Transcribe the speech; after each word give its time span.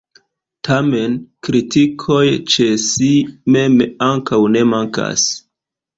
Tamen 0.67 1.17
kritikoj 1.47 2.23
ĉe 2.53 2.67
si 2.87 3.13
mem 3.57 3.77
ankaŭ 4.11 4.41
ne 4.57 4.69
mankas. 4.75 5.33